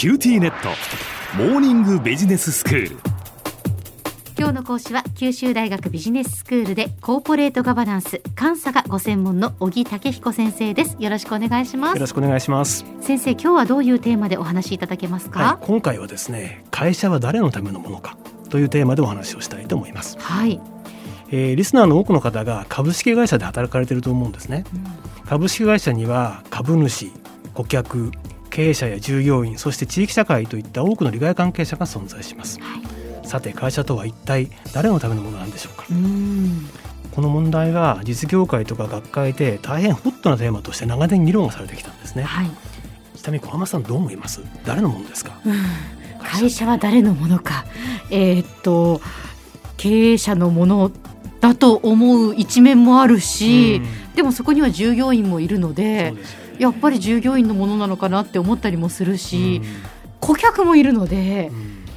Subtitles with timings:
[0.00, 0.70] QTNet。
[1.36, 2.96] モーニングビジネススクール。
[4.38, 10.96] 今日の講師は九州大学ビジネススクールでコーポレートガバナンス監査がご専門の小木武彦先生です。
[10.98, 11.96] よろしくお願いします。
[11.96, 12.86] よろしくお願いします。
[13.02, 18.16] 先生今日はどういうテーマでお話しいただけますか、はい、今回はですね会社は誰のためのものか
[18.48, 20.16] というテーマでお話をしたいと思います。
[20.18, 20.58] はい、
[21.30, 27.12] えー、リスナーの多くの方が株式会社で働かれていると思うんですね、うん、株式会社には株主
[27.52, 28.12] 顧客
[28.50, 32.78] 経営者や従業員そして地域社会といった多くの利害関係者が存在します、は
[33.24, 35.86] い、さて会社とは一体誰のためのものなんでしょうか？
[37.12, 42.50] この問題は実業界とか学会で大変ホットなテーマとして長年議論がされてきたんですね、はい、
[43.16, 44.40] ちなみに小浜さんどう思います？
[44.64, 45.32] 誰のものですか、
[46.22, 47.64] 会社は誰のものか？
[48.10, 49.00] えー、っと
[49.76, 50.92] 経営者のもの
[51.40, 53.80] だと思う一面もあるし、
[54.14, 56.14] でもそこには従業員もいるので
[56.60, 59.62] やっぱり従業員のものなのかなって思ったりもするし、
[60.20, 61.50] 顧客もいるので。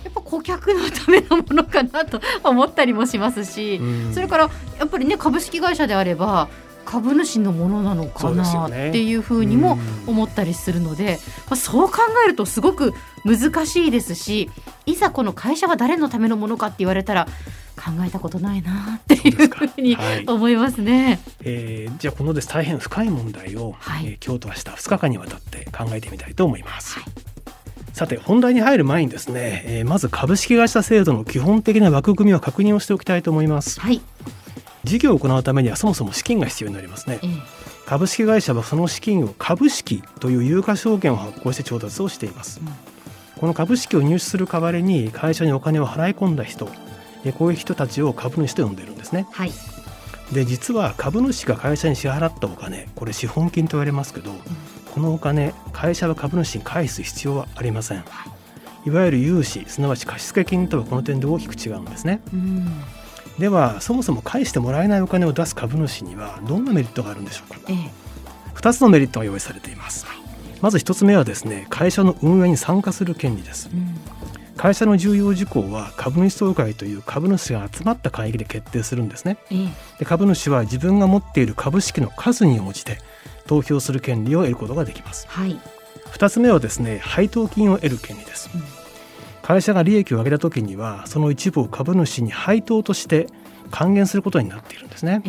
[0.03, 3.81] やっぱ顧客のためのものかなと思ったりもしますし、
[4.13, 6.49] それからやっぱりね株式会社であれば
[6.85, 14.51] 株主のものなのかなっていうふうにも思ったりするので、まあ、そう考えるとすごく難しいですし
[14.85, 17.27] いざこの会社は誰のためのものかって言われたら
[17.83, 21.05] 考えたことないなっていうふうに思いますね。
[21.05, 26.99] はい、えー、じゃあこのです大変深い問題を、はい、えー、今日と明日2日間にわたって考えてみたいと思います。
[26.99, 27.13] はい、
[27.91, 33.81] さて本題に入る前にですね、えー、まず株式会社制度の基本的な枠組みを確認をしておきたいと思います。
[33.81, 34.01] はい、
[34.85, 37.19] 事業を行うためにはそもそも資金が必要になりますね。
[37.21, 37.41] えー、
[37.85, 42.61] 株式会社はその資金を株式という有価証券を発行して調達をしています。
[42.61, 42.67] うん、
[43.41, 46.69] この株式を入手する代わりに会社にお金を払い込んだ人
[47.31, 49.27] こういう人たちを株主と呼んでるんですね。
[49.31, 49.51] はい、
[50.33, 54.37] で実は株主が会社に支払ったお金これ資本金と言われますけど、うん、
[54.93, 58.03] このお金会社は株主に返す必要はありません。
[58.85, 58.89] い。
[58.89, 62.21] わゆる融資すなわち貸付金とはこの点で大きく違うんですね。
[62.33, 62.83] うん。
[63.39, 67.75] ではそもそも返してもらえないお金を出す株主にはどんなメリットがあるんでしょうか、ええ、
[68.55, 70.05] 2つのメリットが用意されています、
[70.61, 73.95] まず1つ目はですね会社の運営に参加する権利です、うん、
[74.57, 79.37] 会社の重要事項は株主総会という株主が集まった会議で決定するんですね。
[79.99, 82.99] で株主は自分が持っている株式の数に応じて
[83.47, 85.27] 投票する権利を得ることができます。
[85.27, 85.59] はい、
[86.11, 88.49] 2つ目はですね配当金を得る権利です。
[88.53, 88.63] うん、
[89.41, 93.27] 会社が利益を上げた時にはその一部を株主に配当として
[93.71, 95.23] 還元することになっているんですね。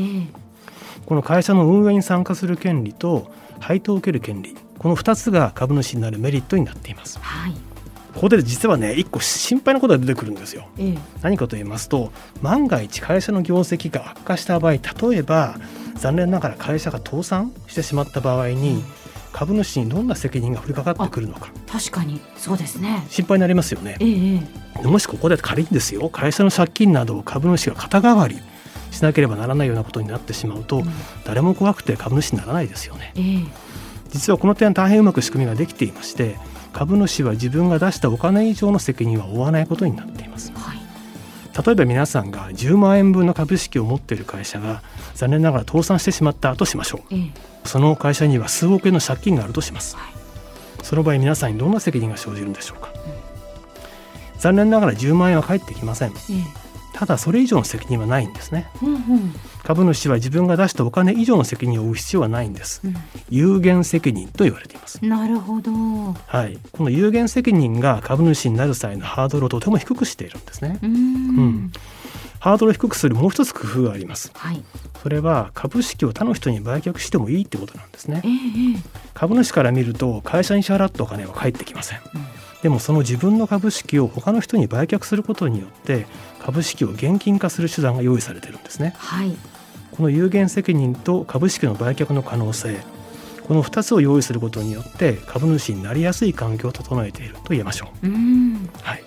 [1.06, 7.18] この会社の運営に参加する権利と配当を受ける権利この2つが株主になるメリットになっています。
[7.20, 7.73] はい
[8.14, 14.80] ここで実はね一個心配なことが出てくるんですよ、ええ、何かと言いますと万が一会社の業績が悪化した場合例
[15.16, 15.56] えば
[15.96, 18.82] 残念ながら会社が倒産してしまった場合に、
[19.32, 21.50] 株主にどんな責任が降りかかってくるのか。
[21.70, 23.04] 確かにそうですね。
[23.08, 24.40] 心配になりますよね、え
[24.82, 28.38] え、もしここで仮にですよ会社の借金などを株主が肩代わり
[28.92, 30.84] しなければならないようなことになってしまうと、うん、
[31.24, 33.20] 誰も怖くて株主にならないですよね、え、
[34.10, 36.36] 実はこの点大変うまく仕組みができていまして
[36.74, 40.78] 株主は自分が出したお金以上の責任は負わないことになっています、はい、
[41.66, 44.82] 例えば皆さんが10万円分の株式を持っている会社が
[45.14, 47.30] 残念ながら倒産してしまったとしましょう、ええ、
[47.64, 50.12] その会社には数億円の借金があるとします、はい、
[50.82, 56.12] その場合皆さんにどんな責任が生じるんでしょうか、うん、残念ながら10万円は返ってきません、え
[56.94, 59.34] ただそれ以上の責任はないんですね、うんうん、
[59.64, 62.94] 株主は自分が出したお金以上の責任を負う必要はないんです、うん、
[63.28, 65.04] 有限責任と言われています。
[65.04, 65.72] なるほど。
[65.72, 66.58] はい。
[66.72, 70.78] この有限責任が株主になる際のハードルをとても低くしているんですね。
[70.82, 71.72] うん、
[72.44, 74.62] ハードルを低くするもう一つ工夫があります、はい、
[75.02, 78.82] それは株式を他の人に売却してもいいってことなんですね、えー、
[79.14, 82.22] 株主から見ると会社に支払ったお金は返ってきません、うん。
[82.62, 86.04] でもその自分の株式を他の人に売却することによって
[86.38, 89.34] 株式を現金化する手段が用意されているんですね、はい、
[89.92, 92.78] この有限責任と株式の売却の可能性。
[93.48, 98.06] この2つを用意することによって株主になりやすい環境を整えていると言えましょう。
[98.82, 99.04] はい、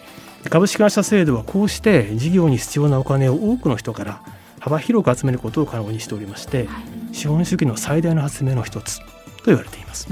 [0.50, 4.22] 株式会社制度はこうして事業に必要なお金を多くの人から
[4.60, 6.80] 幅広く集めることを可能にしておりまして、は
[7.12, 9.06] い、資本主義の最大の発明の一つと
[9.48, 10.08] 言われています。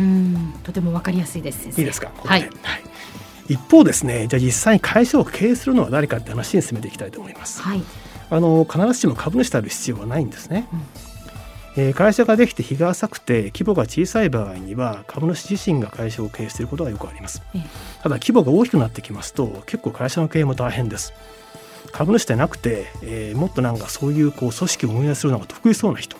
[0.64, 2.12] とてもわかりやすいですいいですか？
[2.24, 2.52] はい、はい
[3.48, 7.62] 一方ですねじゃあ実際に会社を経営するのは誰かって話に進めていきたいと思います。
[7.62, 7.84] はい、
[8.32, 10.68] あの必ずしも株主である必要はないんですね。
[10.74, 10.80] うん、
[11.78, 17.42] えー、会社ができて日が浅くて規模が小さい場合には株主自身が会社を経営していることがよくあります。
[18.02, 21.14] ただ規模が大きくなってきますと結構会社の経営も大変です。
[21.92, 26.18] 株主でなくて、えー、もっとなんかそういうこう組織を運営するのが得意そうな人。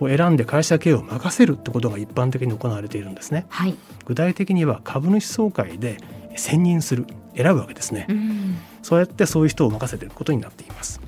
[0.00, 3.76] を選んで会社経営を任せるってことが一般的に行われているんですね、はい、
[4.06, 5.98] 具体的には株主総会で
[6.36, 7.06] 選任する
[7.36, 11.00] 選ぶわけですね、うん、そうやってそういう人を任せていることになっています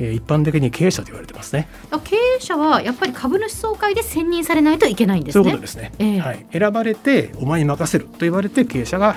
[0.00, 1.68] えー、一般的に経営者と言われてますね。
[2.04, 5.44] 経営者はやっぱり株主総会で選任されないといけないんですね。
[5.44, 9.16] そういうことですね、えー、はい、選ばれてお前に任せると言われて経営者が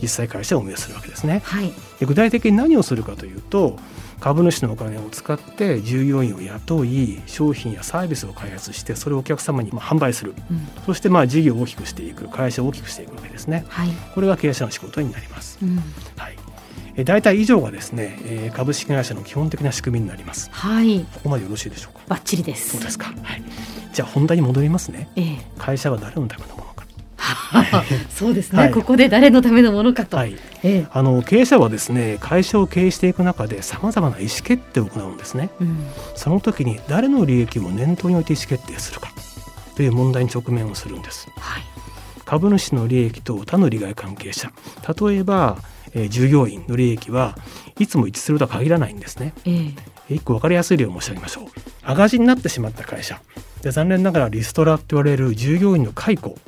[0.00, 3.76] 実際会社を運営するわけですね、はい、で具体的に何をするかというと
[4.20, 15.76] 株主のお金を使って従業員を雇い商品やサービスを開発してそれをお客様にまあ販売する、うん、そしてまあ事業を大きくしていく会社を大きくしていくわけですね、はい、これが経営者の仕事になります、うん、
[16.16, 16.36] はい
[17.04, 20.50] 大体以上がですね株式会社の基本的な仕組みになります。
[20.52, 21.00] はい。
[21.00, 22.04] ここまでよろしいでしょうか？
[22.08, 22.70] バッチリです。
[22.70, 23.06] そうですか？
[23.22, 23.42] はい。
[23.92, 26.68] じゃあ本題に戻りますね、ええ、会社は誰のためのもの
[28.10, 30.36] そうですね、はい、ここで誰のためのものかと、はい。
[30.62, 39.10] ええ、あの経営者はですね会社を経営していく中でさまざまな意思決定を行うんですね、うん、その時に誰の利益を念頭に置いて意思決定するか。
[39.76, 41.62] という問題に直面をするんです、はい、
[42.24, 44.52] 株主の利益と他の利害関係者。
[45.08, 45.58] 例えば、
[45.94, 47.36] えー、従業員の利益は
[47.78, 49.72] いつも一致するとは限らないんですね、え
[50.08, 51.44] え、一個分かりやすい例を申し上げましょう。
[51.82, 53.20] 赤字になってしまった会社。
[53.62, 56.38] で残念ながらリストラって言われる従業員の解雇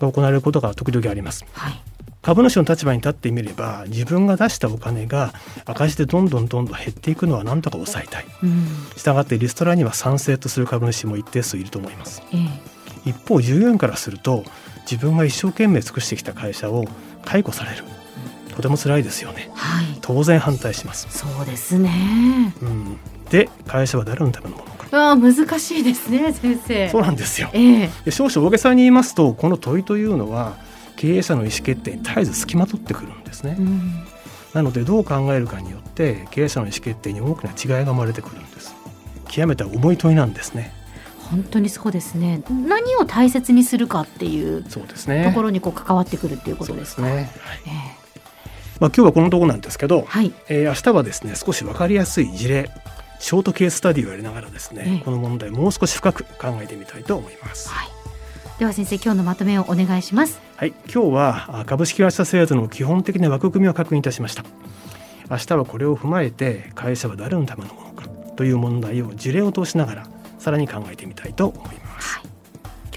[0.00, 1.44] が行われることが時々あります。
[1.52, 1.82] はい。
[2.20, 5.32] 株主の立場に立ってみれば自分が出したお金が
[5.64, 8.66] 赤字でどんどんどんどん減っていくのは何とか抑えたい、うん、
[8.96, 12.36] したがってリストラには賛成とする株主も一定数いると思います、え
[13.06, 14.44] え、一方従業員からすると
[14.82, 16.84] 自分が一生懸命尽くしてきた会社を
[17.24, 17.84] 解雇される
[18.58, 21.06] とても辛いですよね、はい、当然反対します。
[21.16, 22.98] そうですね、うん、
[23.30, 26.88] で会社は誰のためのものあ難しいですね先生。
[26.88, 30.56] そうなんですよ、えー、少々大げさに言いますとこの問いというのは
[30.96, 33.92] 経営者の意思決定に絶えず付きまとってくるんですね、うん、
[34.54, 38.74] なのでどう考えるかによって経営者の意思決定に大きな違いが生まれてくるんです。
[39.28, 40.72] 極めて重い問いなんですね。
[41.30, 42.42] 本当にそうですね。
[42.50, 45.24] 何を大切にするかっていうそうですね。
[45.24, 47.97] ところにこう関わってくるっていうことですね、はい、えー
[48.80, 52.70] まあ、今日はこのところなんですけど、はい、えー、明日はですね少し分かりやすい事例
[53.18, 57.68] ショートケーススタディをやりながらですね、ええ、この問題もう少し深く考えてみたいと思います。
[57.68, 57.88] はい、
[58.58, 60.40] では先生今日のまとめをお願いします。
[60.56, 64.44] はい、今日は株式会社制度の基本的な枠組みを確認いたしました。
[65.30, 70.06] 明日はこれを踏まえて会社は誰のためのものかという問題を事例を通しながら
[70.38, 72.17] さらに考えてみたいと思います。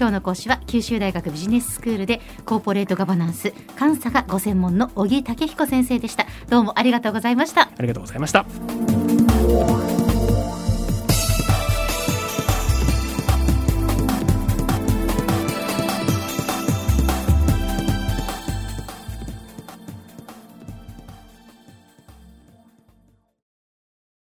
[0.02, 6.26] 今日の講師は九州大学ビジネススクールでコーポレートガバナンス監査がご専門の小木武彦先生でした。
[6.48, 7.68] どうもありがとうございました。
[7.68, 10.01] ありがとうございました。